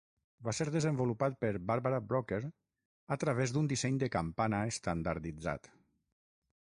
[0.45, 2.39] Va ser desenvolupat per Barbara Brocker
[3.15, 5.71] a través d'un disseny de campana estandarditzat.